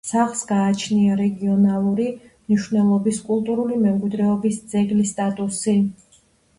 [0.09, 5.81] სახლს გააჩნია რეგიონალური მნიშვნელობის კულტურული მემკვიდრეობის ძეგლის სტატუსი.